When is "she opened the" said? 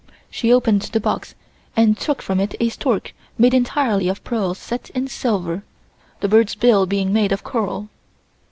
0.31-0.99